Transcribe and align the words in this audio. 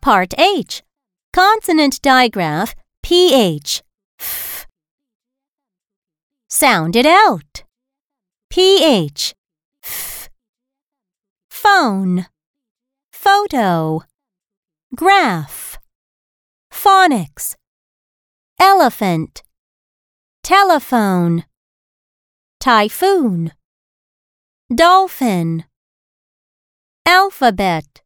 Part 0.00 0.32
H. 0.38 0.82
Consonant 1.32 2.00
digraph 2.00 2.74
PH. 3.02 3.82
Sound 6.48 6.96
it 6.96 7.06
out. 7.06 7.64
PH. 8.50 9.34
Phone. 11.50 12.26
Photo. 13.12 14.00
Graph. 14.96 15.78
Phonics. 16.72 17.54
Elephant. 18.58 19.42
Telephone. 20.42 21.44
Typhoon. 22.60 23.52
Dolphin. 24.74 25.64
Alphabet. 27.08 28.02